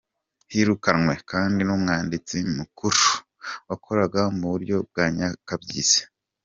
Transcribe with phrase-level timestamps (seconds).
[0.53, 3.03] Hirukanwe kandi n'umwanditsi mukuru
[3.69, 6.01] wakoraga mu buryo bwa nyakabyizi.